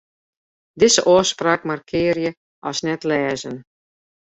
Dizze 0.79 1.01
ôfspraak 1.13 1.61
markearje 1.69 2.29
as 2.67 2.77
net-lêzen. 2.85 3.55